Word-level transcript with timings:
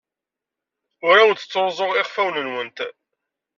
Ur 1.07 1.15
awent-ttruẓuɣ 1.17 1.91
iɣfawen-nwent. 1.95 2.77